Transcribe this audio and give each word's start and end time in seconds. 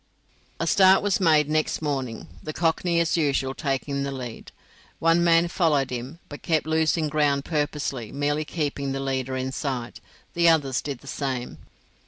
A 0.59 0.65
start 0.65 1.03
was 1.03 1.19
made 1.19 1.47
next 1.47 1.79
morning, 1.79 2.27
the 2.41 2.53
cockney 2.53 2.99
as 2.99 3.17
usual, 3.17 3.53
taking 3.53 4.01
the 4.01 4.09
lead. 4.11 4.51
One 4.97 5.23
man 5.23 5.47
followed 5.47 5.91
him, 5.91 6.17
but 6.27 6.41
kept 6.41 6.65
losing 6.65 7.07
ground 7.07 7.45
purposely, 7.45 8.11
merely 8.11 8.43
keeping 8.43 8.93
the 8.93 8.99
leader 8.99 9.37
in 9.37 9.51
sight; 9.51 10.01
the 10.33 10.49
others 10.49 10.81
did 10.81 11.01
the 11.01 11.07
same. 11.07 11.59